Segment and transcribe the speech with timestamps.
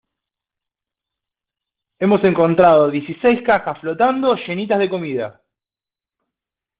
[1.99, 5.41] hemos encontrado dieciséis cajas flotando llenitas de comida.